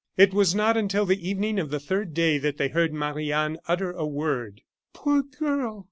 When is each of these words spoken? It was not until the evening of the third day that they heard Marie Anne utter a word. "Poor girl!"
It 0.17 0.33
was 0.33 0.55
not 0.55 0.77
until 0.77 1.05
the 1.05 1.29
evening 1.29 1.59
of 1.59 1.69
the 1.69 1.79
third 1.79 2.15
day 2.15 2.39
that 2.39 2.57
they 2.57 2.69
heard 2.69 2.91
Marie 2.91 3.31
Anne 3.31 3.59
utter 3.67 3.91
a 3.91 4.03
word. 4.07 4.61
"Poor 4.93 5.21
girl!" 5.21 5.79